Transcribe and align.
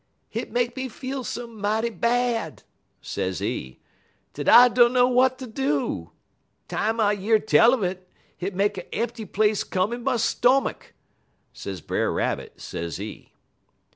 "'Hit 0.29 0.51
make 0.51 0.75
me 0.75 0.89
feel 0.89 1.23
so 1.23 1.45
mighty 1.45 1.91
bad,' 1.91 2.63
sezee, 3.03 3.77
'dat 4.33 4.49
I 4.49 4.67
dunner 4.67 5.01
w'at 5.01 5.37
ter 5.37 5.45
do. 5.45 6.09
Time 6.67 6.99
I 6.99 7.11
year 7.11 7.37
tell 7.37 7.71
un 7.75 7.83
it, 7.83 8.09
hit 8.35 8.55
make 8.55 8.79
a 8.79 8.95
empty 8.95 9.25
place 9.25 9.63
come 9.63 9.93
in 9.93 10.03
my 10.03 10.17
stomach,' 10.17 10.95
sez 11.53 11.81
Brer 11.81 12.11
Rabbit, 12.11 12.59
sezee. 12.59 13.33